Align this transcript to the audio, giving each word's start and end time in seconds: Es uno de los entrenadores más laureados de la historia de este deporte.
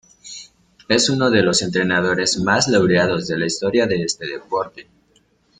Es 0.89 1.11
uno 1.11 1.29
de 1.29 1.43
los 1.43 1.61
entrenadores 1.61 2.39
más 2.39 2.67
laureados 2.67 3.27
de 3.27 3.37
la 3.37 3.45
historia 3.45 3.85
de 3.85 4.01
este 4.01 4.25
deporte. 4.25 4.87